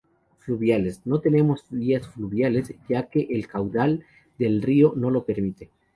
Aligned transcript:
Fluviales: 0.39 1.01
No 1.05 1.19
tenemos 1.19 1.63
vías 1.69 2.07
fluviales 2.07 2.73
ya 2.89 3.03
que 3.07 3.27
el 3.29 3.45
caudal 3.47 4.03
del 4.39 4.63
río 4.63 4.93
no 4.95 5.11
lo 5.11 5.25
permite. 5.25 5.69